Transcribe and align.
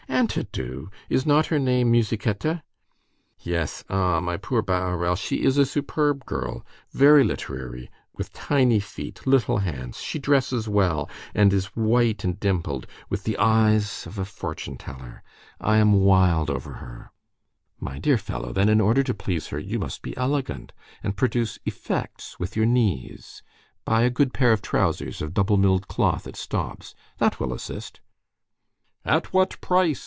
"And 0.07 0.29
to 0.31 0.43
do. 0.43 0.91
Is 1.09 1.25
not 1.25 1.47
her 1.47 1.57
name 1.57 1.91
Musichetta?" 1.91 2.61
"Yes. 3.39 3.83
Ah! 3.89 4.19
my 4.19 4.37
poor 4.37 4.61
Bahorel, 4.61 5.15
she 5.15 5.37
is 5.37 5.57
a 5.57 5.65
superb 5.65 6.25
girl, 6.27 6.63
very 6.91 7.23
literary, 7.23 7.89
with 8.15 8.31
tiny 8.31 8.79
feet, 8.79 9.25
little 9.25 9.59
hands, 9.59 9.97
she 9.99 10.19
dresses 10.19 10.67
well, 10.69 11.09
and 11.33 11.51
is 11.51 11.67
white 11.77 12.23
and 12.23 12.39
dimpled, 12.39 12.85
with 13.09 13.23
the 13.23 13.35
eyes 13.39 14.05
of 14.05 14.19
a 14.19 14.25
fortune 14.25 14.77
teller. 14.77 15.23
I 15.59 15.77
am 15.77 15.93
wild 15.93 16.51
over 16.51 16.73
her." 16.73 17.09
"My 17.79 17.97
dear 17.97 18.19
fellow, 18.19 18.53
then 18.53 18.69
in 18.69 18.79
order 18.81 19.01
to 19.01 19.15
please 19.15 19.47
her, 19.47 19.57
you 19.59 19.79
must 19.79 20.03
be 20.03 20.15
elegant, 20.17 20.71
and 21.01 21.17
produce 21.17 21.57
effects 21.65 22.37
with 22.39 22.55
your 22.55 22.67
knees. 22.67 23.41
Buy 23.85 24.03
a 24.03 24.11
good 24.11 24.35
pair 24.35 24.51
of 24.51 24.61
trousers 24.61 25.19
of 25.23 25.33
double 25.33 25.57
milled 25.57 25.87
cloth 25.87 26.27
at 26.27 26.35
Staub's. 26.35 26.93
That 27.17 27.39
will 27.39 27.51
assist." 27.53 28.01
"At 29.03 29.33
what 29.33 29.59
price?" 29.61 29.97